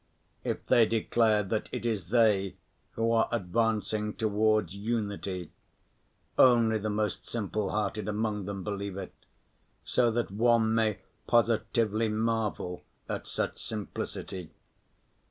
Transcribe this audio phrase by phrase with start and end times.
[0.43, 2.55] If they declare that it is they
[2.93, 5.51] who are advancing towards unity,
[6.39, 9.13] only the most simple‐hearted among them believe it,
[9.85, 14.49] so that one may positively marvel at such simplicity.